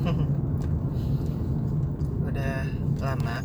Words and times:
Udah 2.24 2.64
lama 3.04 3.44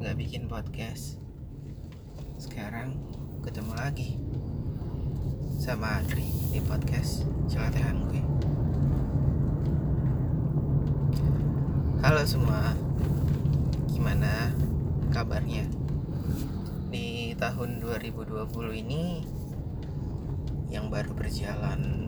nggak 0.00 0.16
bikin 0.16 0.48
podcast. 0.48 1.20
Sekarang 2.40 2.96
ketemu 3.44 3.76
lagi 3.76 4.16
sama 5.60 6.00
Adri 6.00 6.24
di 6.48 6.64
podcast 6.64 7.28
celotehan 7.52 8.08
gue. 8.08 8.24
Halo 12.00 12.24
semua, 12.24 12.72
gimana 13.92 14.56
kabarnya? 15.12 15.68
Di 16.88 17.36
tahun 17.36 17.84
2020 17.84 18.48
ini 18.80 19.28
yang 20.72 20.88
baru 20.88 21.12
berjalan 21.12 22.00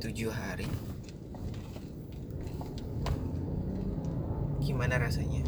27 0.00 0.32
hari. 0.32 0.64
Gimana 4.64 4.96
rasanya? 4.96 5.44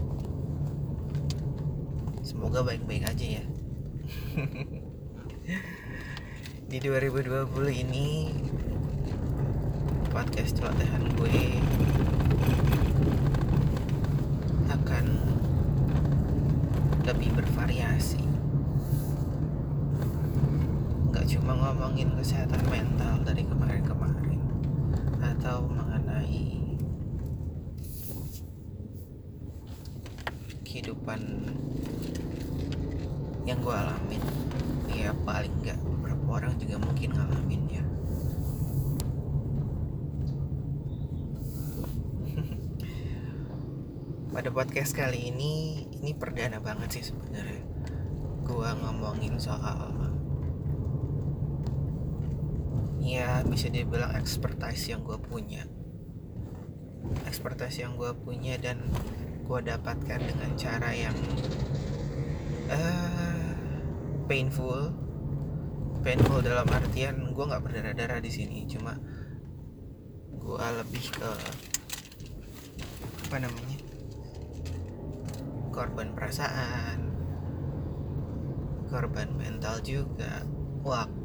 Semoga 2.21 2.61
baik-baik 2.61 3.09
aja 3.09 3.41
ya. 3.41 3.45
Di 6.69 6.77
2020 6.85 7.49
ini 7.81 8.29
Podcast 10.13 10.61
celotehan 10.61 11.09
gue 11.17 11.57
Akan 14.69 15.17
Lebih 17.09 17.41
bervariasi. 17.41 18.21
Gak 21.09 21.25
cuma 21.41 21.57
ngomongin 21.57 22.13
kesehatan 22.21 22.61
mental 22.69 23.17
dari 23.25 23.49
kemarin-kemarin 23.49 24.12
atau 25.43 25.67
mengenai 25.67 26.55
kehidupan 30.63 31.19
yang 33.43 33.59
gue 33.59 33.75
alamin. 33.75 34.23
Ya 34.95 35.11
paling 35.27 35.51
nggak 35.67 35.83
beberapa 35.83 36.39
orang 36.39 36.55
juga 36.63 36.79
mungkin 36.79 37.19
ngalamin 37.19 37.75
ya 37.75 37.83
pada 44.39 44.47
podcast 44.55 44.95
kali 44.95 45.35
ini 45.35 45.91
ini 45.91 46.15
perdana 46.15 46.63
banget 46.63 47.03
sih 47.03 47.11
sebenarnya. 47.11 47.67
Gue 48.47 48.71
ngomongin 48.79 49.43
soal 49.43 49.91
ya 53.03 53.43
bisa 53.43 53.67
dibilang 53.67 54.15
expertise 54.15 54.95
yang 54.95 55.03
gue 55.03 55.19
punya. 55.19 55.67
Expertise 57.27 57.83
yang 57.83 57.99
gue 57.99 58.15
punya 58.15 58.55
dan 58.63 58.79
gue 59.43 59.61
dapatkan 59.61 60.21
dengan 60.23 60.51
cara 60.55 60.95
yang 60.95 61.17
uh, 62.71 63.51
painful. 64.31 64.95
Painful 66.07 66.43
dalam 66.47 66.67
artian 66.71 67.35
gue 67.35 67.45
nggak 67.45 67.63
berdarah-darah 67.63 68.23
di 68.23 68.31
sini 68.31 68.67
cuma 68.71 68.99
gue 70.43 70.67
lebih 70.83 71.07
ke 71.15 71.31
apa 73.31 73.37
namanya 73.39 73.79
korban 75.71 76.11
perasaan 76.15 77.13
korban 78.93 79.33
mental 79.41 79.81
juga. 79.81 80.45
Waktu 80.83 81.22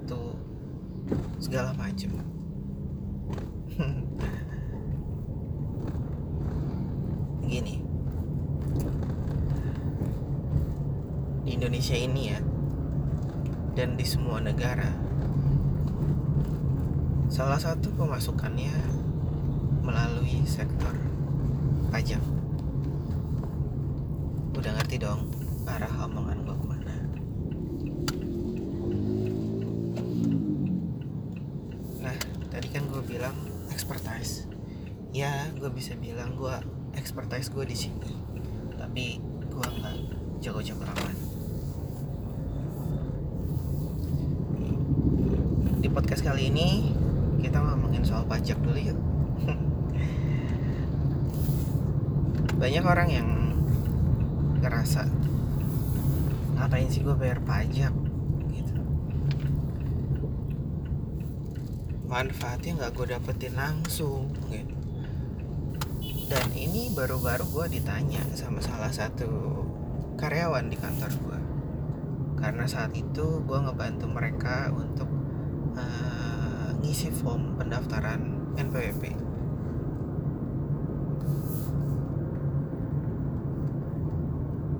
segala 1.37 1.71
macam 1.73 2.11
gini. 7.51 7.79
Di 11.47 11.55
Indonesia 11.55 11.95
ini 11.95 12.21
ya 12.33 12.39
dan 13.77 13.93
di 13.93 14.03
semua 14.03 14.41
negara 14.41 14.89
salah 17.29 17.61
satu 17.61 17.93
pemasukannya 17.93 18.73
melalui 19.85 20.41
sektor 20.43 20.97
pajak. 21.93 22.23
Udah 24.57 24.71
ngerti 24.75 24.97
dong 24.99 25.29
arah 25.69 26.09
omongan 26.09 26.36
expertise. 33.87 34.43
Ya 35.15 35.47
gue 35.55 35.71
bisa 35.71 35.95
bilang 35.95 36.35
gue 36.35 36.51
expertise 36.99 37.47
gue 37.47 37.63
di 37.63 37.71
sini 37.71 38.11
tapi 38.75 39.15
gue 39.47 39.63
nggak 39.63 39.95
jago-jago 40.43 40.83
amat 40.83 41.15
di 45.79 45.87
podcast 45.87 46.19
kali 46.19 46.51
ini 46.51 46.91
kita 47.39 47.63
ngomongin 47.63 48.03
soal 48.03 48.27
pajak 48.27 48.59
dulu 48.59 48.75
yuk. 48.75 48.99
Banyak 52.59 52.83
orang 52.83 53.07
yang 53.07 53.55
ngerasa 54.59 55.07
ngapain 56.59 56.91
sih 56.91 57.07
gue 57.07 57.15
bayar 57.15 57.39
pajak 57.39 57.95
gitu 58.51 58.75
manfaatnya 62.17 62.81
nggak 62.81 62.93
gue 62.97 63.05
dapetin 63.13 63.53
langsung 63.53 64.33
gitu. 64.49 64.73
Dan 66.27 66.49
ini 66.57 66.89
baru-baru 66.89 67.45
gue 67.45 67.77
ditanya 67.77 68.25
sama 68.33 68.57
salah 68.57 68.89
satu 68.89 69.61
karyawan 70.17 70.65
di 70.65 70.81
kantor 70.81 71.13
gue 71.13 71.39
karena 72.41 72.65
saat 72.65 72.89
itu 72.97 73.45
gue 73.45 73.59
ngebantu 73.61 74.09
mereka 74.09 74.73
untuk 74.73 75.05
uh, 75.77 76.73
ngisi 76.81 77.13
form 77.13 77.53
pendaftaran 77.61 78.49
NPWP 78.57 79.13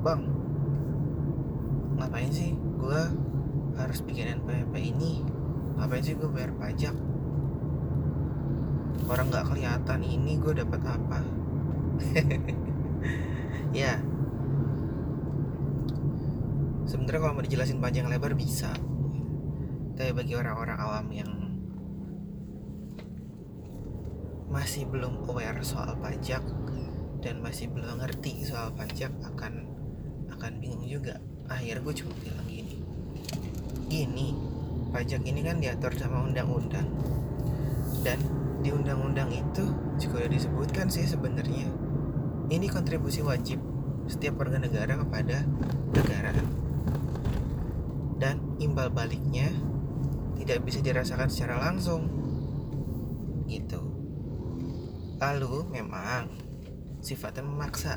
bang 0.02 0.22
ngapain 2.02 2.34
sih 2.34 2.58
gue 2.58 3.02
harus 3.78 4.02
bikin 4.02 4.42
NPWP 4.42 4.74
ini? 4.74 5.22
Ngapain 5.78 6.02
sih 6.02 6.18
gue 6.18 6.30
bayar 6.34 6.50
pajak 6.58 6.98
orang 9.08 9.32
nggak 9.32 9.48
kelihatan 9.48 10.00
ini 10.04 10.40
gue 10.40 10.54
dapat 10.64 10.82
apa? 10.84 11.20
Ya. 13.76 14.00
Sebenarnya 16.88 17.20
kalau 17.20 17.36
mau 17.36 17.44
dijelasin 17.44 17.84
panjang 17.84 18.08
lebar 18.08 18.32
bisa. 18.34 18.72
Tapi 20.00 20.16
bagi 20.16 20.34
orang-orang 20.40 20.78
awam 20.80 21.08
yang 21.12 21.32
masih 24.48 24.88
belum 24.88 25.28
aware 25.28 25.60
soal 25.68 26.00
pajak 26.00 26.42
dan 27.20 27.44
masih 27.44 27.68
belum 27.68 28.00
ngerti 28.00 28.48
soal 28.48 28.72
pajak 28.72 29.12
akan 29.36 29.68
akan 30.32 30.52
bingung 30.64 30.88
juga. 30.88 31.20
Akhirnya 31.52 31.84
gue 31.84 31.96
cuma 32.02 32.14
bilang 32.24 32.48
gini 32.48 32.76
gini 33.88 34.36
pajak 34.92 35.24
ini 35.24 35.44
kan 35.44 35.60
diatur 35.60 35.92
sama 36.00 36.24
undang-undang. 36.24 36.88
Dan 38.02 38.47
di 38.68 38.76
undang-undang 38.76 39.32
itu 39.32 39.64
juga 39.96 40.28
udah 40.28 40.32
disebutkan 40.36 40.92
sih 40.92 41.08
sebenarnya. 41.08 41.72
Ini 42.52 42.68
kontribusi 42.68 43.24
wajib 43.24 43.64
setiap 44.12 44.44
warga 44.44 44.60
negara 44.60 45.00
kepada 45.00 45.48
negara. 45.96 46.36
Dan 48.20 48.60
imbal 48.60 48.92
baliknya 48.92 49.48
tidak 50.36 50.68
bisa 50.68 50.84
dirasakan 50.84 51.32
secara 51.32 51.64
langsung. 51.64 52.12
Gitu. 53.48 53.80
Lalu 55.16 55.72
memang 55.72 56.28
sifatnya 57.00 57.48
memaksa. 57.48 57.96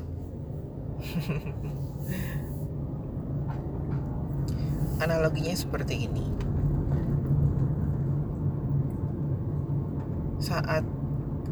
Analoginya 5.03 5.59
seperti 5.59 6.07
ini 6.07 6.50
saat 10.41 10.83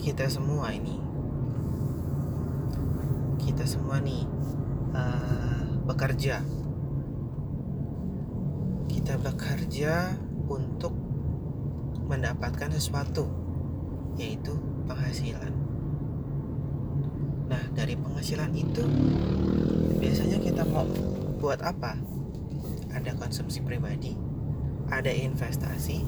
kita 0.00 0.26
semua 0.26 0.72
ini. 0.72 0.96
Kita 3.38 3.68
semua 3.68 4.00
nih 4.00 4.24
uh, 4.96 5.62
bekerja. 5.84 6.42
Kita 8.88 9.14
bekerja 9.20 10.16
untuk 10.48 10.96
mendapatkan 12.08 12.72
sesuatu 12.72 13.28
yaitu 14.16 14.56
penghasilan. 14.88 15.52
Nah 17.46 17.62
dari 17.76 17.94
penghasilan 17.94 18.50
itu 18.56 18.82
biasanya 20.00 20.40
kita 20.40 20.64
mau 20.66 20.88
buat 21.38 21.60
apa? 21.62 21.94
Ada 22.90 23.14
konsumsi 23.14 23.60
pribadi 23.60 24.28
ada 24.88 25.12
investasi 25.12 26.00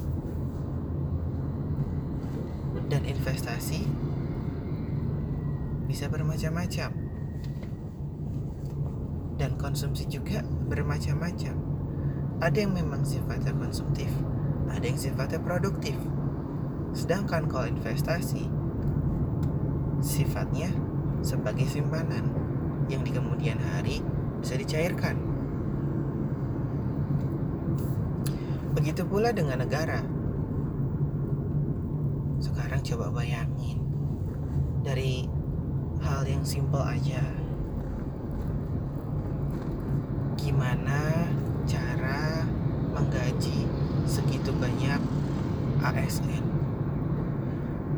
dan 2.90 3.06
investasi 3.06 3.86
bisa 5.86 6.10
bermacam-macam. 6.10 6.90
Dan 9.38 9.56
konsumsi 9.56 10.04
juga 10.10 10.44
bermacam-macam. 10.44 11.54
Ada 12.44 12.58
yang 12.60 12.76
memang 12.76 13.06
sifatnya 13.08 13.56
konsumtif 13.56 14.10
ada 14.70 14.84
yang 14.86 14.98
sifatnya 14.98 15.42
produktif. 15.42 15.98
Sedangkan 16.94 17.50
kalau 17.50 17.66
investasi 17.66 18.46
sifatnya 20.00 20.70
sebagai 21.20 21.66
simpanan 21.68 22.24
yang 22.88 23.02
di 23.04 23.12
kemudian 23.12 23.58
hari 23.58 24.00
bisa 24.40 24.56
dicairkan. 24.56 25.18
Begitu 28.72 29.02
pula 29.04 29.34
dengan 29.34 29.60
negara 29.60 30.00
sekarang 32.40 32.80
coba 32.80 33.22
bayangin. 33.22 33.78
Dari 34.80 35.28
hal 36.00 36.24
yang 36.24 36.40
simple 36.40 36.80
aja. 36.80 37.20
Gimana 40.40 41.28
cara 41.68 42.48
menggaji 42.96 43.68
segitu 44.08 44.50
banyak 44.56 44.98
ASN 45.84 46.44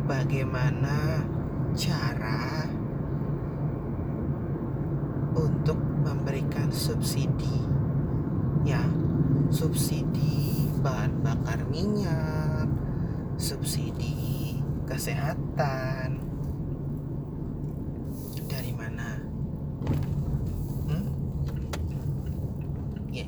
bagaimana 0.06 1.22
cara 1.78 2.66
untuk 5.38 5.78
memberikan 6.02 6.68
subsidi? 6.74 7.62
Ya 8.62 8.82
subsidi 9.50 10.70
bahan 10.82 11.22
bakar 11.22 11.66
minyak 11.70 12.70
subsidi 13.38 14.21
kesehatan. 14.92 16.22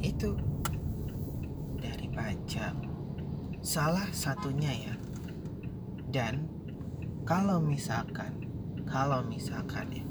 Itu. 0.05 0.37
Dari 1.81 2.07
pajak. 2.13 2.77
Salah 3.65 4.07
satunya 4.13 4.71
ya. 4.71 4.95
Dan 6.13 6.45
kalau 7.25 7.59
misalkan 7.59 8.47
kalau 8.85 9.25
misalkan 9.27 9.89
ya 9.91 10.07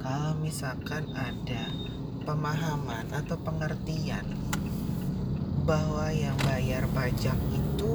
kalau 0.00 0.32
misalkan 0.40 1.06
ada 1.12 1.70
pemahaman 2.24 3.04
atau 3.12 3.36
pengertian 3.44 4.26
bahwa 5.68 6.08
yang 6.08 6.34
bayar 6.48 6.88
pajak 6.96 7.36
itu 7.52 7.94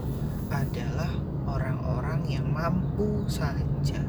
adalah 0.54 1.12
orang-orang 1.48 2.24
yang 2.28 2.48
mampu 2.50 3.24
saja 3.28 4.02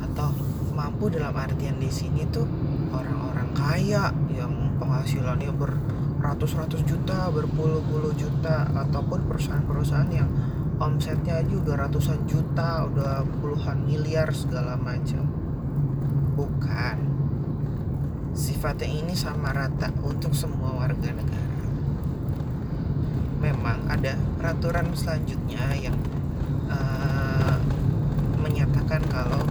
atau 0.00 0.30
mampu 0.74 1.12
dalam 1.12 1.34
artian 1.36 1.78
di 1.78 1.90
sini 1.92 2.26
tuh 2.28 2.48
orang-orang 2.90 3.48
kaya 3.54 4.10
yang 4.32 4.74
penghasilannya 4.80 5.52
beratus-ratus 5.54 6.82
juta, 6.88 7.28
berpuluh-puluh 7.30 8.16
juta 8.16 8.66
ataupun 8.72 9.28
perusahaan-perusahaan 9.28 10.10
yang 10.10 10.28
omsetnya 10.80 11.44
aja 11.44 11.54
udah 11.60 11.76
ratusan 11.86 12.24
juta, 12.24 12.88
udah 12.88 13.22
puluhan 13.40 13.84
miliar 13.84 14.32
segala 14.32 14.80
macam. 14.80 15.28
Bukan. 16.34 16.96
Sifatnya 18.32 18.88
ini 18.88 19.12
sama 19.12 19.52
rata 19.52 19.92
untuk 20.00 20.32
semua 20.32 20.72
warga 20.72 21.12
negara. 21.12 21.59
Memang 23.40 23.88
ada 23.88 24.14
peraturan 24.36 24.92
selanjutnya 24.92 25.64
yang 25.80 25.96
uh, 26.68 27.56
menyatakan 28.40 29.00
kalau 29.08 29.50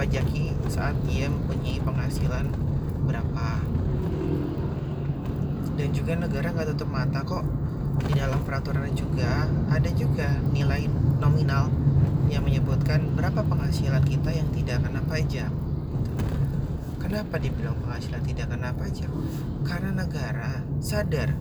dipajaki 0.00 0.56
saat 0.72 0.96
ia 1.12 1.28
mempunyai 1.28 1.76
penghasilan 1.84 2.48
berapa. 3.04 3.48
Dan 5.76 5.92
juga 5.92 6.16
negara 6.16 6.56
nggak 6.56 6.72
tutup 6.72 6.88
mata 6.88 7.20
kok 7.20 7.44
di 8.08 8.16
dalam 8.16 8.40
peraturan 8.48 8.96
juga 8.96 9.44
ada 9.68 9.90
juga 9.92 10.40
nilai 10.56 10.88
nominal 11.20 11.68
yang 12.32 12.48
menyebutkan 12.48 13.12
berapa 13.12 13.44
penghasilan 13.44 14.00
kita 14.08 14.32
yang 14.32 14.48
tidak 14.56 14.88
kena 14.88 15.04
pajak 15.04 15.52
kenapa 17.10 17.42
dibilang 17.42 17.74
penghasilan 17.82 18.22
tidak 18.22 18.54
kena 18.54 18.70
pajak? 18.70 19.10
Karena 19.66 19.90
negara 19.90 20.62
sadar 20.78 21.34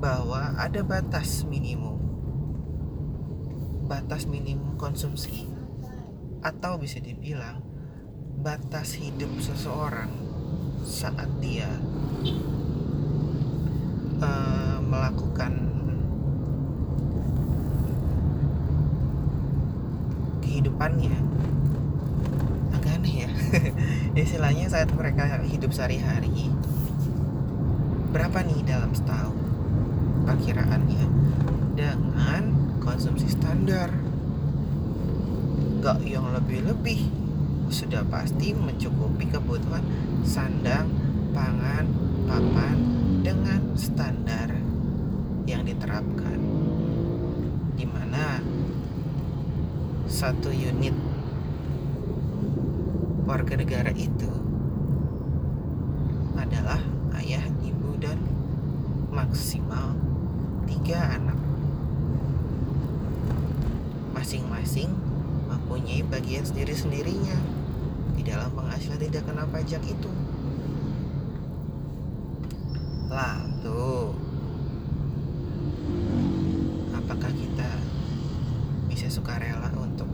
bahwa 0.00 0.56
ada 0.56 0.80
batas 0.80 1.44
minimum. 1.44 2.00
Batas 3.84 4.24
minimum 4.24 4.80
konsumsi 4.80 5.44
atau 6.40 6.80
bisa 6.80 7.04
dibilang 7.04 7.60
batas 8.40 8.96
hidup 8.96 9.28
seseorang 9.44 10.08
saat 10.80 11.28
dia 11.44 11.68
uh, 14.24 14.80
melakukan 14.80 15.52
kehidupannya 20.40 21.18
aneh 22.98 23.24
ya? 23.24 23.30
Istilahnya 24.26 24.66
saat 24.66 24.90
mereka 24.90 25.38
hidup 25.46 25.70
sehari-hari 25.70 26.50
berapa 28.08 28.40
nih 28.42 28.66
dalam 28.66 28.90
setahun 28.90 29.38
perkiraannya? 30.26 31.04
Dengan 31.78 32.42
konsumsi 32.82 33.30
standar. 33.30 33.94
Gak 35.78 36.02
yang 36.02 36.26
lebih-lebih. 36.34 37.06
Sudah 37.70 38.02
pasti 38.10 38.56
mencukupi 38.56 39.30
kebutuhan 39.30 39.86
sandang, 40.26 40.90
pangan, 41.30 41.86
papan 42.26 42.76
dengan 43.22 43.78
standar 43.78 44.50
yang 45.46 45.62
diterapkan. 45.62 46.40
Di 47.78 47.86
mana 47.86 48.42
satu 50.10 50.50
unit 50.50 51.07
warga 53.28 53.60
negara 53.60 53.92
itu 53.92 54.32
adalah 56.40 56.80
ayah, 57.20 57.44
ibu, 57.60 58.00
dan 58.00 58.16
maksimal 59.12 59.92
tiga 60.64 61.20
anak. 61.20 61.36
Masing-masing 64.16 64.88
mempunyai 65.52 66.00
bagian 66.08 66.48
sendiri-sendirinya 66.48 67.58
dalam 68.28 68.52
penghasilan 68.52 69.00
tidak 69.00 69.24
kena 69.24 69.48
pajak 69.48 69.80
itu 69.88 70.10
lalu 73.08 74.12
apakah 76.92 77.32
kita 77.32 77.70
bisa 78.92 79.08
sukarela 79.08 79.72
untuk 79.80 80.04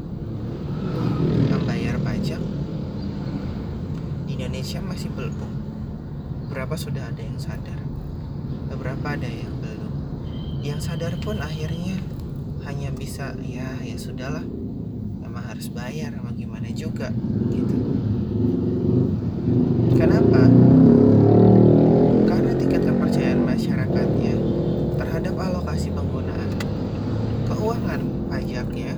membayar 1.50 1.98
pajak 2.06 2.38
di 4.30 4.33
Indonesia 4.44 4.76
masih 4.84 5.08
belum. 5.16 5.40
Berapa 6.52 6.76
sudah 6.76 7.08
ada 7.08 7.24
yang 7.24 7.40
sadar? 7.40 7.80
Beberapa 8.68 9.16
ada 9.16 9.24
yang 9.24 9.56
belum? 9.56 9.92
Yang 10.60 10.80
sadar 10.84 11.16
pun 11.16 11.40
akhirnya 11.40 11.96
hanya 12.68 12.92
bisa 12.92 13.32
ya 13.40 13.72
ya 13.80 13.96
sudahlah. 13.96 14.44
Memang 15.24 15.48
harus 15.48 15.72
bayar 15.72 16.12
sama 16.12 16.36
gimana 16.36 16.68
juga 16.76 17.08
gitu. 17.56 17.76
Kenapa? 19.96 20.44
Karena 22.28 22.52
tingkat 22.60 22.84
kepercayaan 22.84 23.48
masyarakatnya 23.48 24.34
terhadap 25.00 25.34
alokasi 25.40 25.88
penggunaan 25.88 26.52
keuangan 27.48 28.28
pajaknya 28.28 28.92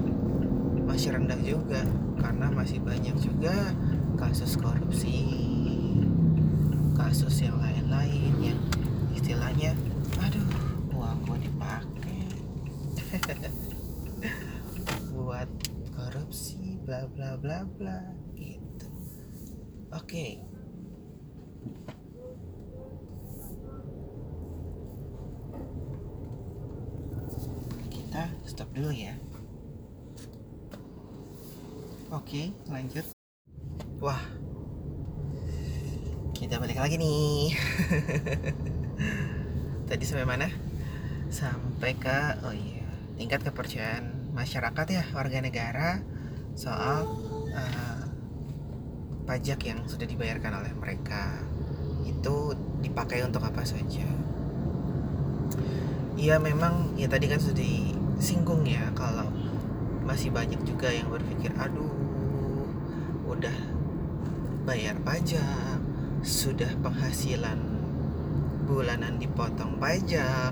masih 0.91 1.15
rendah 1.15 1.39
juga 1.39 1.87
karena 2.19 2.51
masih 2.51 2.83
banyak 2.83 3.15
juga 3.23 3.55
kasus 4.17 4.57
korupsi 4.57 5.29
kasus 6.97 7.45
yang 7.45 7.61
lain-lain 7.61 8.33
yang 8.41 8.61
istilahnya 9.13 9.77
aduh 10.19 10.49
uang 10.97 11.19
gua 11.29 11.37
dipakai 11.37 12.25
buat 15.13 15.49
korupsi 15.93 16.81
bla 16.85 17.05
bla 17.13 17.37
bla 17.37 17.69
bla 17.77 18.01
gitu. 18.37 18.89
Oke. 19.93 20.03
Okay. 20.03 20.33
kita 28.17 28.33
stop 28.49 28.69
dulu 28.73 28.97
ya. 28.97 29.13
Oke 32.15 32.15
okay, 32.15 32.47
lanjut 32.71 33.16
wah. 34.01 34.21
Kita 36.37 36.61
balik 36.61 36.77
lagi 36.77 37.01
nih. 37.01 37.57
Tadi 39.89 40.05
sampai 40.05 40.29
mana? 40.29 40.49
Sampai 41.33 41.97
ke 41.97 42.19
oh 42.45 42.53
iya 42.53 42.85
tingkat 43.17 43.41
kepercayaan 43.41 44.37
masyarakat 44.37 44.87
ya 44.93 45.05
warga 45.17 45.41
negara 45.41 46.05
soal 46.53 47.09
uh, 47.57 48.05
pajak 49.25 49.65
yang 49.65 49.81
sudah 49.89 50.05
dibayarkan 50.05 50.61
oleh 50.61 50.73
mereka. 50.77 51.41
Itu 52.05 52.53
dipakai 52.85 53.25
untuk 53.25 53.41
apa 53.49 53.65
saja? 53.65 54.05
Ya 56.21 56.37
memang 56.37 56.97
ya 57.01 57.09
tadi 57.09 57.33
kan 57.33 57.41
sudah 57.41 57.65
disinggung 57.65 58.69
ya 58.69 58.93
kalau 58.93 59.29
masih 60.05 60.31
banyak 60.31 60.61
juga 60.63 60.93
yang 60.93 61.11
berpikir 61.11 61.51
aduh 61.59 61.93
udah 63.27 63.76
bayar 64.67 64.99
pajak 65.07 65.79
sudah 66.27 66.67
penghasilan 66.83 67.55
bulanan 68.67 69.15
dipotong 69.23 69.79
pajak. 69.79 70.51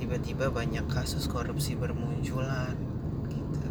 Tiba-tiba 0.00 0.48
banyak 0.48 0.88
kasus 0.88 1.28
korupsi 1.28 1.76
bermunculan 1.76 2.80
gitu. 3.28 3.68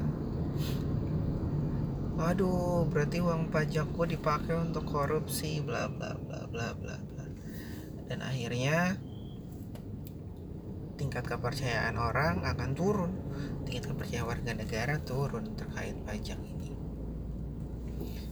Waduh 2.21 2.85
berarti 2.93 3.25
uang 3.25 3.49
pajakku 3.49 4.05
dipakai 4.05 4.53
untuk 4.69 4.85
korupsi 4.85 5.57
bla 5.65 5.89
bla 5.89 6.13
bla 6.13 6.45
bla 6.45 6.77
bla 6.77 6.95
bla. 7.01 7.25
Dan 8.05 8.21
akhirnya 8.21 9.01
tingkat 11.01 11.25
kepercayaan 11.25 11.97
orang 11.97 12.45
akan 12.45 12.69
turun. 12.77 13.11
Tingkat 13.65 13.89
kepercayaan 13.89 14.29
warga 14.29 14.53
negara 14.53 15.01
turun 15.01 15.57
terkait 15.57 15.97
pajak 16.05 16.37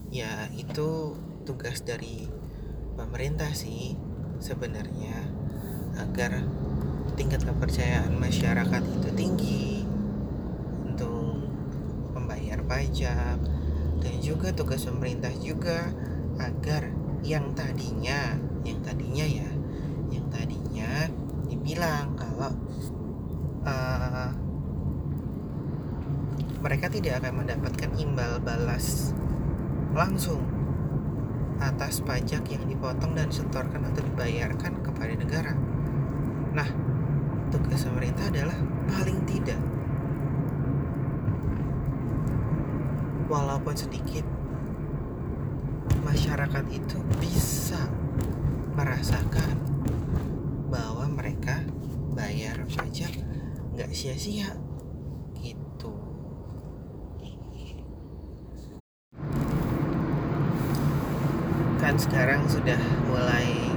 ya 0.09 0.49
itu 0.57 1.13
tugas 1.45 1.85
dari 1.85 2.25
pemerintah 2.97 3.53
sih 3.53 3.93
sebenarnya 4.41 5.13
agar 6.01 6.41
tingkat 7.13 7.45
kepercayaan 7.45 8.17
masyarakat 8.17 8.83
itu 8.89 9.09
tinggi 9.13 9.85
untuk 10.81 11.45
membayar 12.17 12.63
pajak 12.65 13.37
dan 13.99 14.15
juga 14.23 14.49
tugas 14.55 14.87
pemerintah 14.89 15.31
juga 15.37 15.93
agar 16.41 16.89
yang 17.21 17.51
tadinya 17.53 18.39
yang 18.63 18.79
tadinya 18.81 19.25
ya 19.27 19.49
yang 20.09 20.25
tadinya 20.31 20.91
dibilang 21.45 22.15
kalau 22.15 22.51
uh, 23.67 24.31
mereka 26.59 26.91
tidak 26.91 27.23
akan 27.23 27.43
mendapatkan 27.43 27.91
imbal 27.99 28.39
balas 28.43 29.11
langsung 29.93 30.41
atas 31.59 31.99
pajak 32.05 32.43
yang 32.47 32.63
dipotong 32.69 33.13
dan 33.15 33.27
disetorkan 33.27 33.83
atau 33.91 34.01
dibayarkan 34.05 34.79
kepada 34.79 35.13
negara. 35.15 35.53
Nah, 36.55 36.69
tugas 37.51 37.83
pemerintah 37.83 38.31
adalah 38.31 38.55
paling 38.87 39.19
tidak 39.27 39.59
walaupun 43.29 43.77
sedikit 43.77 44.25
masyarakat 46.01 46.65
itu 46.73 46.97
bisa 47.21 47.77
merasakan 48.73 49.61
bahwa 50.73 51.05
mereka 51.13 51.61
bayar 52.17 52.65
pajak 52.73 53.13
nggak 53.77 53.93
sia-sia 53.93 54.57
gitu 55.37 55.93
kan 61.77 61.87
sekarang 61.99 62.47
sudah 62.47 62.79
mulai 63.11 63.75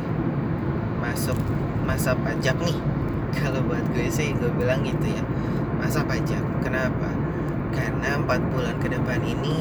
masuk 1.02 1.34
masa 1.82 2.14
pajak 2.14 2.54
nih. 2.62 2.78
Kalau 3.42 3.58
buat 3.66 3.82
gue 3.90 4.06
sih 4.06 4.30
gue 4.38 4.50
bilang 4.54 4.86
gitu 4.86 5.10
ya. 5.10 5.26
Masa 5.82 6.06
pajak. 6.06 6.38
Kenapa? 6.62 7.10
Karena 7.74 8.22
empat 8.22 8.38
bulan 8.54 8.78
ke 8.78 8.94
depan 8.94 9.18
ini 9.26 9.58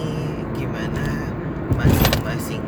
gimana 0.53 1.33
masing-masing 1.73 2.61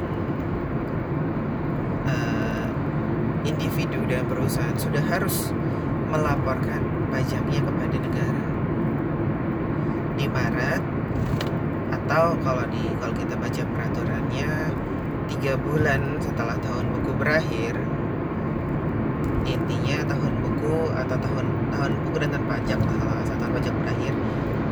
uh, 2.09 2.65
individu 3.45 4.01
dan 4.09 4.25
perusahaan 4.25 4.73
sudah 4.73 5.03
harus 5.05 5.53
melaporkan 6.09 6.81
pajaknya 7.13 7.61
kepada 7.61 7.97
negara. 8.01 8.41
Di 10.17 10.25
Maret 10.25 10.81
atau 11.93 12.33
kalau 12.41 12.65
di 12.73 12.89
kalau 12.97 13.13
kita 13.13 13.37
baca 13.37 13.61
peraturannya 13.61 14.49
tiga 15.29 15.53
bulan 15.59 16.19
setelah 16.19 16.57
tahun 16.59 16.85
buku 16.99 17.11
berakhir 17.15 17.75
intinya 19.43 20.07
tahun 20.07 20.39
buku 20.39 20.95
atau 20.95 21.19
tahun 21.19 21.45
tahun 21.75 21.91
buku 22.07 22.15
dan 22.23 22.31
tahun 22.31 22.47
pajak 22.47 22.79
kalau 22.79 23.19
tahun 23.27 23.51
pajak 23.59 23.75
berakhir 23.83 24.15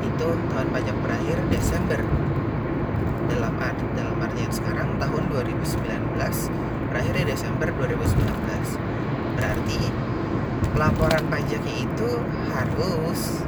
itu 0.01 0.27
tahun 0.53 0.67
pajak 0.71 0.95
berakhir 1.03 1.37
Desember. 1.51 1.99
Dalam 3.31 3.55
art 3.63 3.79
dalam 3.95 4.19
artian 4.19 4.51
sekarang 4.51 4.99
tahun 4.99 5.23
2019 5.31 5.71
berakhir 6.91 7.13
di 7.15 7.23
Desember 7.31 7.71
2019 7.71 8.19
berarti 9.39 9.79
laporan 10.75 11.23
pajaknya 11.31 11.87
itu 11.87 12.11
harus 12.51 13.39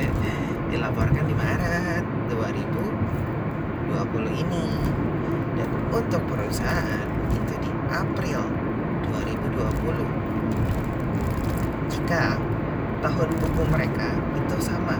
dilaporkan 0.70 1.26
di 1.26 1.34
Maret 1.34 2.04
2020 2.34 4.42
ini 4.42 4.66
untuk 5.90 6.22
perusahaan 6.30 7.06
itu 7.34 7.54
di 7.58 7.70
April 7.90 8.46
2020 9.10 10.30
jika 11.90 12.38
tahun 13.02 13.28
buku 13.42 13.62
mereka 13.74 14.14
itu 14.38 14.56
sama 14.62 14.96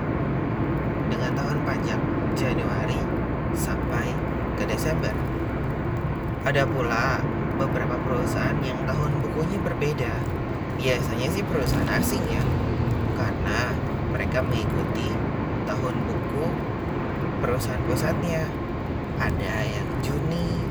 dengan 1.06 1.30
tahun 1.38 1.59
pajak 1.62 2.00
Januari 2.35 2.99
sampai 3.54 4.14
ke 4.59 4.64
Desember. 4.66 5.14
Ada 6.42 6.66
pula 6.66 7.20
beberapa 7.61 7.94
perusahaan 8.00 8.56
yang 8.64 8.80
tahun 8.88 9.12
bukunya 9.23 9.59
berbeda. 9.62 10.12
Biasanya 10.80 11.28
sih 11.28 11.44
perusahaan 11.44 11.90
asing 12.00 12.25
ya 12.32 12.40
karena 13.20 13.76
mereka 14.16 14.40
mengikuti 14.40 15.12
tahun 15.68 15.94
buku 16.09 16.47
perusahaan-perusahaannya. 17.44 18.44
Ada 19.20 19.54
yang 19.68 19.88
Juni 20.00 20.69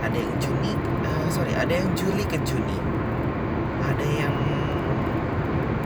ada 0.00 0.16
yang 0.16 0.34
Juni 0.40 0.72
uh, 1.04 1.28
sorry 1.28 1.52
ada 1.54 1.70
yang 1.70 1.88
Juli 1.92 2.24
ke 2.24 2.40
Juni. 2.42 2.78
Ada 3.80 4.06
yang 4.06 4.36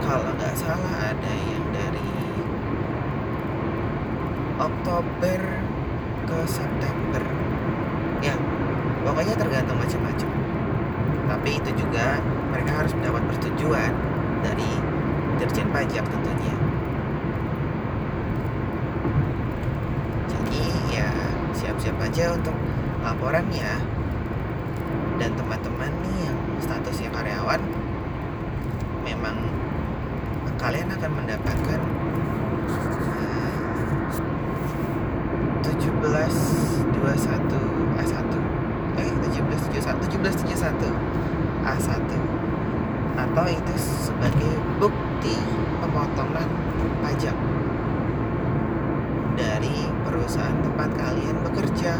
kalau 0.03 0.29
nggak 0.37 0.55
salah 0.55 1.15
ada 1.15 1.33
yang 1.49 1.63
dari 1.73 2.11
Oktober 4.55 5.39
ke 6.25 6.37
September. 6.47 7.23
Ya 8.23 8.35
pokoknya 9.03 9.35
tergantung 9.35 9.77
macam-macam. 9.77 10.29
Tapi 11.25 11.49
itu 11.57 11.69
juga 11.73 12.21
mereka 12.53 12.71
harus 12.85 12.93
mendapat 12.95 13.21
persetujuan 13.33 13.91
dari 14.45 14.69
Dirjen 15.41 15.67
Pajak 15.73 16.05
tentunya. 16.05 16.55
Jadi 20.29 20.63
ya 20.93 21.09
siap-siap 21.51 21.97
aja 21.99 22.37
untuk 22.37 22.55
laporannya 23.01 23.94
dan 25.15 25.31
teman-teman 25.35 25.91
nih 26.03 26.27
yang 26.27 26.37
statusnya 26.59 27.09
karyawan 27.11 27.61
memang 29.03 29.35
kalian 30.59 30.91
akan 30.91 31.11
mendapatkan 31.13 31.79
1721 35.63 38.01
A1 38.01 38.29
eh 38.95 39.11
1771 39.29 40.09
1771 40.09 40.89
A1 41.65 42.09
atau 43.15 43.45
itu 43.47 43.73
sebagai 43.79 44.53
bukti 44.77 45.35
pemotongan 45.81 46.49
pajak 47.01 47.35
dari 49.35 49.91
perusahaan 50.07 50.55
tempat 50.63 50.89
kalian 50.95 51.37
bekerja 51.43 51.99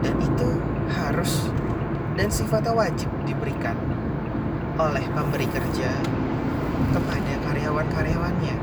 dan 0.00 0.16
itu 0.16 0.48
harus 0.96 1.52
dan 2.52 2.60
sifatnya 2.60 2.76
wajib 2.76 3.08
diberikan 3.24 3.76
oleh 4.76 5.00
pemberi 5.16 5.48
kerja 5.48 5.88
kepada 6.92 7.32
karyawan-karyawannya. 7.48 8.56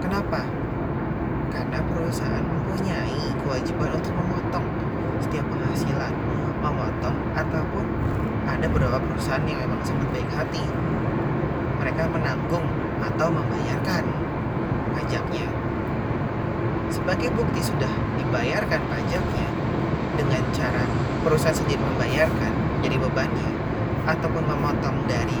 Kenapa? 0.00 0.48
Karena 1.52 1.78
perusahaan 1.84 2.40
mempunyai 2.40 3.36
kewajiban 3.44 4.00
untuk 4.00 4.16
memotong 4.16 4.64
setiap 5.20 5.44
penghasilan, 5.52 6.12
memotong 6.64 7.16
ataupun 7.36 7.84
ada 8.48 8.64
beberapa 8.64 8.96
perusahaan 8.96 9.44
yang 9.44 9.68
memang 9.68 9.84
sangat 9.84 10.08
baik 10.08 10.32
hati. 10.32 10.64
Mereka 11.84 12.08
menanggung 12.08 12.64
atau 13.04 13.28
membayarkan 13.28 14.08
pajaknya 14.96 15.44
sebagai 16.88 17.28
bukti 17.36 17.60
sudah 17.60 17.92
dibayarkan 18.16 18.80
pajaknya 18.88 19.57
dengan 20.18 20.42
cara 20.50 20.82
perusahaan 21.22 21.54
sendiri 21.54 21.78
membayarkan 21.78 22.52
jadi 22.82 22.98
bebannya 22.98 23.50
ataupun 24.10 24.42
memotong 24.42 24.98
dari 25.06 25.38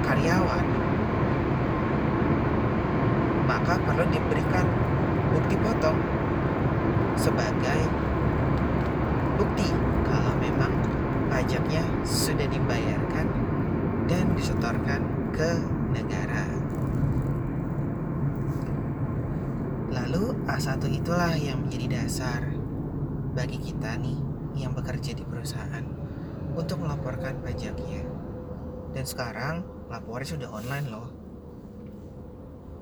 karyawan 0.00 0.64
maka 3.46 3.78
perlu 3.84 4.04
diberikan 4.08 4.66
bukti 5.36 5.54
potong 5.60 5.98
sebagai 7.14 7.80
bukti 9.36 9.68
kalau 10.08 10.32
memang 10.40 10.72
pajaknya 11.30 11.84
sudah 12.02 12.48
dibayarkan 12.48 13.26
dan 14.06 14.24
disetorkan 14.38 15.02
ke 15.34 15.60
negara. 15.92 16.46
Lalu 19.92 20.36
A1 20.46 20.82
itulah 20.88 21.34
yang 21.36 21.66
menjadi 21.66 22.02
dasar 22.02 22.55
bagi 23.36 23.60
kita 23.60 24.00
nih 24.00 24.16
yang 24.56 24.72
bekerja 24.72 25.12
di 25.12 25.20
perusahaan 25.20 25.84
untuk 26.56 26.80
melaporkan 26.80 27.44
pajaknya. 27.44 28.00
Dan 28.96 29.04
sekarang 29.04 29.60
laporannya 29.92 30.32
sudah 30.40 30.48
online 30.48 30.88
loh. 30.88 31.08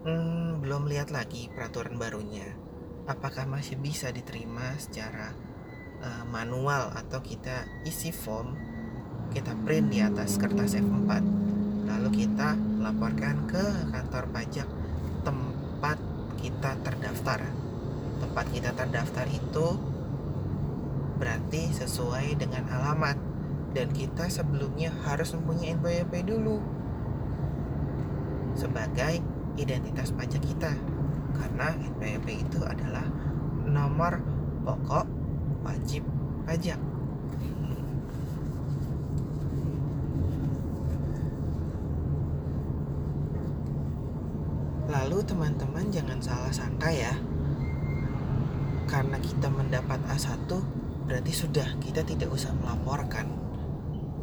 Hmm, 0.07 0.63
belum 0.63 0.87
lihat 0.87 1.11
lagi 1.11 1.51
peraturan 1.51 1.99
barunya. 1.99 2.55
Apakah 3.11 3.51
masih 3.51 3.83
bisa 3.83 4.15
diterima 4.15 4.79
secara 4.79 5.35
uh, 5.99 6.25
manual 6.31 6.95
atau 6.95 7.19
kita 7.19 7.67
isi 7.83 8.15
form, 8.15 8.55
kita 9.35 9.59
print 9.67 9.91
di 9.91 9.99
atas 10.07 10.39
kertas 10.39 10.79
F4, 10.79 11.11
lalu 11.91 12.25
kita 12.25 12.55
laporkan 12.79 13.51
ke 13.51 13.65
kantor 13.91 14.25
pajak 14.31 14.69
tempat 15.27 15.99
kita 16.39 16.77
terdaftar 16.85 17.41
tempat 18.21 18.47
kita 18.53 18.71
terdaftar 18.73 19.27
itu 19.29 19.94
berarti 21.17 21.71
sesuai 21.73 22.39
dengan 22.39 22.67
alamat. 22.71 23.17
Dan 23.75 23.91
kita 23.91 24.31
sebelumnya 24.31 24.95
harus 25.03 25.35
mempunyai 25.35 25.75
NPWP 25.75 26.31
dulu. 26.31 26.63
Sebagai 28.55 29.19
identitas 29.59 30.15
pajak 30.15 30.43
kita. 30.43 30.73
Karena 31.35 31.75
NPWP 31.75 32.47
itu 32.47 32.63
adalah 32.63 33.03
nomor 33.67 34.23
pokok 34.63 35.07
wajib 35.67 36.07
pajak. 36.47 36.79
Lalu 44.85 45.19
teman-teman 45.27 45.91
jangan 45.91 46.23
salah 46.23 46.53
sangka 46.55 46.93
ya. 46.95 47.19
Karena 48.87 49.19
kita 49.19 49.51
mendapat 49.51 49.99
A1 50.07 50.47
Berarti 51.05 51.33
sudah 51.33 51.69
kita 51.81 52.03
tidak 52.05 52.33
usah 52.33 52.53
melaporkan 52.57 53.29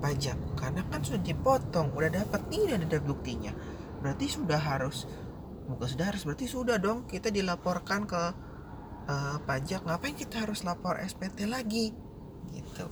pajak. 0.02 0.38
Karena 0.58 0.82
kan 0.90 1.06
sudah 1.06 1.22
dipotong 1.22 1.94
Udah 1.94 2.10
dapat. 2.10 2.42
Nih 2.50 2.70
udah 2.70 2.78
ada 2.82 3.00
buktinya. 3.02 3.54
Berarti 4.02 4.26
sudah 4.30 4.58
harus 4.58 5.06
Bukan 5.62 5.88
sudah 5.88 6.12
harus 6.12 6.26
Berarti 6.26 6.46
sudah 6.50 6.82
dong 6.82 7.06
kita 7.06 7.30
dilaporkan 7.30 8.10
ke 8.10 8.24
uh, 9.08 9.38
pajak. 9.46 9.86
Ngapain 9.86 10.18
kita 10.18 10.44
harus 10.44 10.66
lapor 10.66 10.98
SPT 11.00 11.46
lagi? 11.46 11.94
Gitu. 12.52 12.86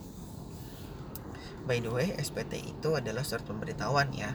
By 1.66 1.82
the 1.84 1.92
way 1.92 2.14
SPT 2.18 2.62
itu 2.78 2.90
adalah 2.96 3.26
surat 3.26 3.44
pemberitahuan 3.44 4.14
ya. 4.14 4.34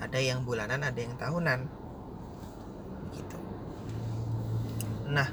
Ada 0.00 0.16
yang 0.16 0.44
bulanan 0.44 0.80
ada 0.80 0.96
yang 0.96 1.16
tahunan. 1.16 1.80
Nah, 5.10 5.26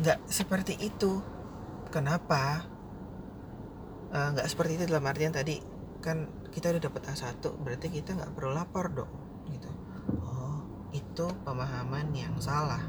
nggak 0.00 0.18
seperti 0.26 0.80
itu. 0.80 1.20
Kenapa? 1.92 2.64
Eh, 4.10 4.28
nggak 4.34 4.46
uh, 4.46 4.50
seperti 4.50 4.80
itu 4.80 4.84
dalam 4.88 5.06
artian 5.06 5.30
tadi 5.30 5.60
kan 6.00 6.26
kita 6.50 6.72
udah 6.72 6.82
dapat 6.82 7.02
A1 7.12 7.44
berarti 7.60 7.86
kita 7.92 8.16
nggak 8.16 8.32
perlu 8.32 8.56
lapor 8.56 8.90
dong 8.90 9.12
gitu. 9.52 9.70
Oh, 10.24 10.64
itu 10.90 11.26
pemahaman 11.44 12.10
yang 12.16 12.34
salah. 12.40 12.82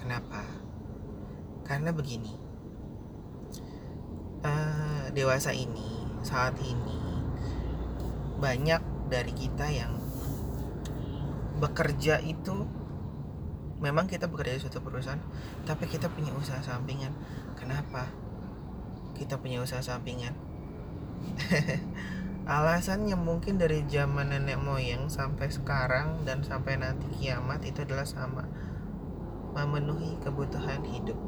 Kenapa? 0.00 0.42
Karena 1.68 1.92
begini. 1.92 2.32
Uh, 4.44 5.08
dewasa 5.16 5.56
ini 5.56 6.04
saat 6.20 6.52
ini 6.60 7.00
banyak 8.36 9.08
dari 9.08 9.32
kita 9.32 9.72
yang 9.72 9.96
bekerja 11.62 12.20
itu 12.20 12.68
memang 13.84 14.08
kita 14.08 14.32
bekerja 14.32 14.56
di 14.56 14.62
suatu 14.64 14.80
perusahaan 14.80 15.20
tapi 15.68 15.84
kita 15.84 16.08
punya 16.08 16.32
usaha 16.32 16.64
sampingan. 16.64 17.12
Kenapa? 17.60 18.08
Kita 19.12 19.36
punya 19.36 19.60
usaha 19.60 19.84
sampingan. 19.84 20.32
Alasannya 22.48 23.16
mungkin 23.16 23.60
dari 23.60 23.84
zaman 23.84 24.32
nenek 24.32 24.56
moyang 24.56 25.12
sampai 25.12 25.52
sekarang 25.52 26.24
dan 26.24 26.40
sampai 26.40 26.80
nanti 26.80 27.04
kiamat 27.12 27.60
itu 27.68 27.84
adalah 27.84 28.08
sama. 28.08 28.48
Memenuhi 29.52 30.16
kebutuhan 30.24 30.80
hidup. 30.88 31.20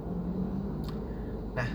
Nah 1.53 1.69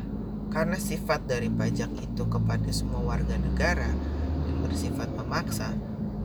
karena 0.49 0.75
sifat 0.75 1.29
dari 1.29 1.47
pajak 1.47 1.93
itu 2.01 2.23
kepada 2.27 2.69
semua 2.73 3.05
warga 3.05 3.39
negara 3.39 3.87
yang 4.49 4.57
bersifat 4.65 5.07
memaksa 5.15 5.71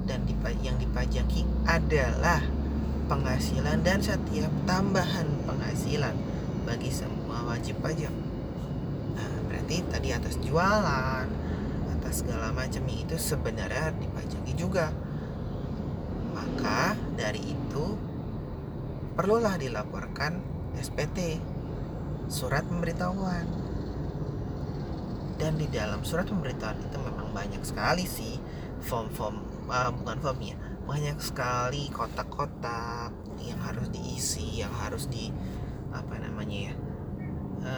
dan 0.07 0.27
yang 0.63 0.77
dipajaki 0.79 1.47
adalah 1.67 2.43
penghasilan 3.07 3.81
dan 3.87 4.03
setiap 4.03 4.51
tambahan 4.67 5.27
penghasilan 5.47 6.15
bagi 6.67 6.91
semua 6.91 7.47
wajib 7.47 7.79
pajak. 7.79 8.11
Nah, 9.15 9.35
berarti 9.47 9.87
tadi 9.87 10.11
atas 10.11 10.35
jualan, 10.43 11.27
atas 11.97 12.27
segala 12.27 12.51
macam 12.51 12.83
itu 12.91 13.15
sebenarnya 13.15 13.95
dipajaki 13.95 14.53
juga. 14.59 14.91
Maka 16.35 16.99
dari 17.15 17.41
itu 17.41 17.97
perlulah 19.15 19.57
dilaporkan 19.57 20.43
SPT, 20.77 21.41
surat 22.29 22.67
pemberitahuan. 22.67 23.47
Dan 25.37 25.61
di 25.61 25.69
dalam 25.69 26.03
surat 26.03 26.27
pemberitahuan 26.27 26.81
itu 26.81 26.99
memang 26.99 27.31
banyak 27.31 27.63
sekali 27.63 28.09
sih 28.09 28.41
form-form, 28.85 29.69
uh, 29.69 29.93
bukan 29.93 30.17
formnya, 30.21 30.57
banyak 30.87 31.19
sekali 31.19 31.91
kotak-kotak 31.91 33.11
yang 33.43 33.59
harus 33.59 33.91
diisi 33.91 34.63
yang 34.63 34.71
harus 34.71 35.11
di 35.11 35.35
apa 35.91 36.15
namanya 36.23 36.71
ya 36.71 36.75
e, 37.67 37.73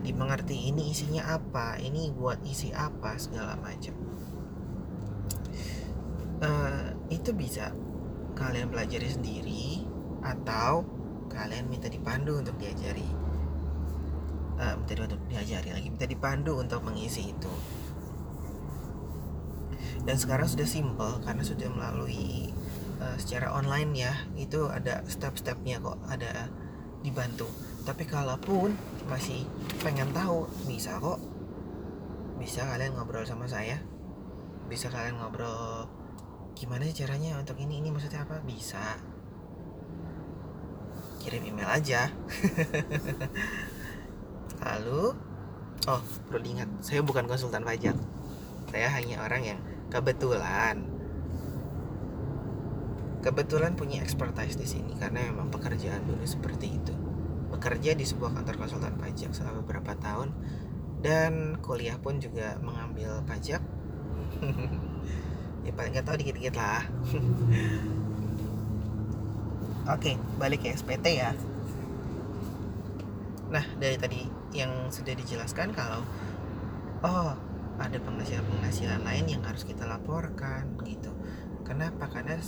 dimengerti 0.00 0.72
ini 0.72 0.90
isinya 0.90 1.36
apa 1.36 1.76
ini 1.76 2.08
buat 2.10 2.40
isi 2.48 2.72
apa 2.72 3.20
segala 3.20 3.60
macam. 3.60 3.92
E, 6.40 6.50
itu 7.12 7.30
bisa 7.36 7.76
kalian 8.36 8.72
pelajari 8.72 9.08
sendiri 9.12 9.84
atau 10.24 10.84
kalian 11.28 11.68
minta 11.68 11.92
dipandu 11.92 12.40
untuk 12.40 12.56
diajari. 12.56 13.06
Uh, 14.56 14.72
minta 14.80 14.96
dipandu 14.96 15.20
diajari 15.28 15.68
lagi 15.68 15.92
minta 15.92 16.08
dipandu 16.08 16.56
untuk 16.56 16.80
mengisi 16.80 17.28
itu 17.28 17.52
dan 20.06 20.16
sekarang 20.16 20.46
sudah 20.46 20.68
simple 20.70 21.18
karena 21.26 21.42
sudah 21.42 21.66
melalui 21.66 22.54
uh, 23.02 23.18
secara 23.18 23.50
online 23.50 23.90
ya. 23.92 24.14
Itu 24.38 24.70
ada 24.70 25.02
step-stepnya 25.10 25.82
kok 25.82 25.98
ada 26.06 26.46
dibantu. 27.02 27.50
Tapi 27.82 28.06
kalaupun 28.06 28.70
masih 29.10 29.42
pengen 29.82 30.14
tahu 30.14 30.46
bisa 30.70 31.02
kok. 31.02 31.18
Bisa 32.38 32.62
kalian 32.70 32.94
ngobrol 32.94 33.26
sama 33.26 33.50
saya. 33.50 33.82
Bisa 34.70 34.86
kalian 34.94 35.18
ngobrol 35.18 35.90
gimana 36.54 36.86
sih 36.86 37.02
caranya 37.02 37.42
untuk 37.42 37.58
ini? 37.58 37.82
Ini 37.82 37.90
maksudnya 37.90 38.22
apa? 38.22 38.38
Bisa. 38.46 38.94
Kirim 41.18 41.50
email 41.50 41.66
aja. 41.66 42.06
Lalu 44.62 45.02
oh 45.86 46.02
perlu 46.30 46.40
diingat 46.46 46.70
saya 46.78 47.02
bukan 47.02 47.26
konsultan 47.26 47.66
pajak. 47.66 47.98
Saya 48.70 48.86
hanya 48.94 49.22
orang 49.22 49.42
yang 49.42 49.58
kebetulan. 49.90 50.82
Kebetulan 53.22 53.74
punya 53.74 54.02
expertise 54.02 54.54
di 54.54 54.66
sini 54.70 54.94
karena 54.94 55.26
memang 55.30 55.50
pekerjaan 55.50 56.06
dulu 56.06 56.22
seperti 56.22 56.78
itu. 56.78 56.94
Bekerja 57.50 57.98
di 57.98 58.06
sebuah 58.06 58.38
kantor 58.38 58.54
konsultan 58.58 58.94
pajak 58.98 59.34
selama 59.34 59.66
beberapa 59.66 59.98
tahun 59.98 60.30
dan 61.02 61.58
kuliah 61.62 61.98
pun 61.98 62.22
juga 62.22 62.58
mengambil 62.62 63.22
pajak. 63.26 63.62
Ya 65.66 65.74
paling 65.74 65.98
nggak 65.98 66.06
tahu 66.06 66.22
dikit-dikit 66.22 66.54
lah. 66.54 66.86
Oke 69.98 70.14
balik 70.38 70.62
ke 70.62 70.70
SPT 70.70 71.18
ya. 71.18 71.34
Nah 73.50 73.66
dari 73.74 73.98
tadi 73.98 74.22
yang 74.54 74.94
sudah 74.94 75.18
dijelaskan 75.18 75.74
kalau 75.74 76.06
oh 77.02 77.34
ada 77.76 77.98
penghasilan-penghasilan 78.00 79.00
lain 79.04 79.26
yang 79.38 79.42
harus 79.44 79.64
kita 79.64 79.84
laporkan 79.84 80.76
gitu. 80.84 81.12
Kenapa? 81.66 82.08
Karena 82.08 82.38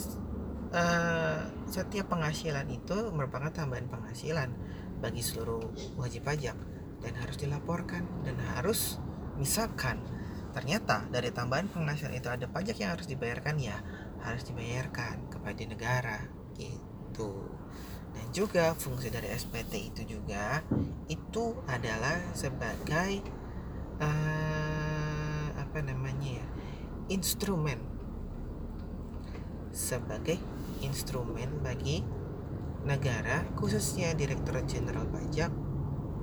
uh, 0.73 1.41
setiap 1.69 2.13
penghasilan 2.13 2.69
itu 2.69 3.13
merupakan 3.13 3.49
tambahan 3.53 3.89
penghasilan 3.89 4.53
bagi 4.99 5.23
seluruh 5.23 5.63
wajib 5.97 6.27
pajak 6.27 6.57
dan 6.99 7.15
harus 7.15 7.37
dilaporkan 7.39 8.03
dan 8.27 8.35
harus 8.59 8.99
misalkan 9.39 10.03
ternyata 10.51 11.07
dari 11.13 11.31
tambahan 11.31 11.71
penghasilan 11.71 12.19
itu 12.19 12.27
ada 12.27 12.51
pajak 12.51 12.83
yang 12.83 12.99
harus 12.99 13.07
dibayarkan 13.07 13.57
ya 13.63 13.79
harus 14.27 14.43
dibayarkan 14.51 15.31
kepada 15.31 15.63
negara 15.63 16.19
gitu 16.59 17.47
dan 18.11 18.27
juga 18.35 18.75
fungsi 18.75 19.15
dari 19.15 19.31
SPT 19.31 19.95
itu 19.95 20.19
juga 20.19 20.67
itu 21.07 21.55
adalah 21.71 22.19
sebagai 22.35 23.23
uh, 24.03 25.08
apa 25.69 25.85
namanya 25.85 26.41
ya 26.41 26.47
instrumen. 27.13 27.77
Sebagai 29.69 30.41
instrumen 30.81 31.61
bagi 31.61 32.01
negara 32.89 33.45
khususnya 33.53 34.17
Direktur 34.17 34.65
Jenderal 34.65 35.05
Pajak 35.13 35.53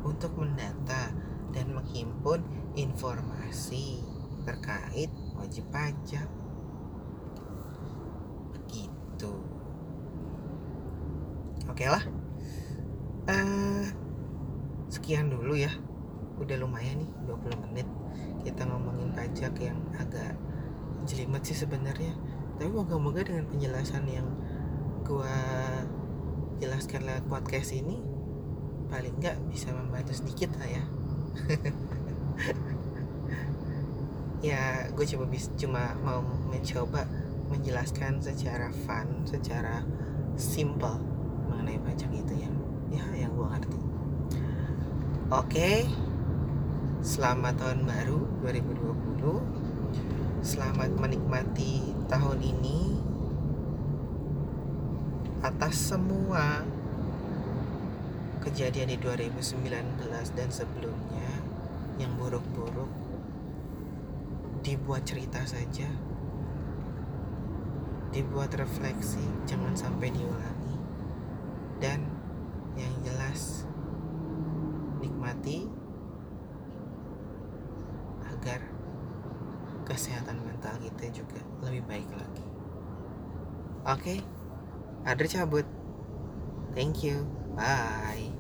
untuk 0.01 0.33
mendata 0.33 1.13
dan 1.53 1.77
menghimpun 1.77 2.41
informasi 2.73 4.01
terkait 4.49 5.13
wajib 5.37 5.69
pajak. 5.69 6.25
Begitu. 8.49 9.33
Oke 11.69 11.85
lah. 11.85 12.01
Uh, 13.29 13.85
sekian 14.89 15.29
dulu 15.29 15.53
ya. 15.53 15.69
Udah 16.41 16.57
lumayan 16.57 16.97
nih 16.97 17.09
20 17.29 17.63
menit 17.69 17.87
kita 18.45 18.61
ngomongin 18.69 19.09
pajak 19.17 19.57
yang 19.57 19.81
agak 19.97 20.37
jelimet 21.09 21.41
sih 21.41 21.57
sebenarnya. 21.57 22.13
Tapi 22.61 22.69
moga-moga 22.69 23.25
dengan 23.25 23.49
penjelasan 23.49 24.05
yang 24.05 24.29
gua 25.01 25.33
jelaskan 26.61 27.03
lewat 27.03 27.25
podcast 27.25 27.73
ini 27.73 27.99
paling 28.87 29.17
nggak 29.17 29.35
bisa 29.49 29.73
membantu 29.73 30.13
sedikit 30.13 30.53
lah 30.61 30.69
ya. 30.69 30.83
Ya 34.45 34.85
gue 34.93 35.01
coba 35.09 35.25
bis, 35.25 35.49
cuma 35.57 35.97
mau 36.05 36.21
mencoba 36.21 37.09
menjelaskan 37.49 38.21
secara 38.21 38.69
fun 38.85 39.25
secara 39.25 39.81
simple 40.37 41.01
mengenai 41.49 41.81
pajak 41.81 42.13
itu 42.13 42.45
yang 42.45 42.53
ya 42.93 43.25
yang 43.25 43.33
gue 43.33 43.47
ngerti. 43.47 43.79
Oke 45.33 45.89
selamat 47.05 47.61
tahun 47.61 47.85
baru 47.85 48.17
2020 48.41 50.41
Selamat 50.41 50.89
menikmati 50.97 51.93
tahun 52.09 52.41
ini 52.41 52.97
atas 55.45 55.93
semua 55.93 56.65
kejadian 58.41 58.89
di 58.89 58.97
2019 58.97 59.69
dan 60.33 60.49
sebelumnya 60.49 61.29
yang 62.01 62.09
buruk-buruk. 62.17 62.89
Dibuat 64.65 65.05
cerita 65.05 65.45
saja. 65.45 65.85
Dibuat 68.09 68.49
refleksi 68.57 69.21
jangan 69.45 69.77
sampai 69.77 70.09
diulangi. 70.09 70.77
Dan 71.77 72.01
yang 72.73 72.97
jelas 73.05 73.69
nikmati 74.97 75.85
agar 78.45 78.61
kesehatan 79.89 80.37
mental 80.45 80.74
kita 80.85 81.05
juga 81.09 81.41
lebih 81.65 81.83
baik 81.89 82.09
lagi. 82.13 82.45
Oke? 83.85 84.01
Okay? 84.01 84.19
Adri 85.05 85.29
cabut. 85.29 85.65
Thank 86.77 87.05
you. 87.05 87.25
Bye 87.55 88.35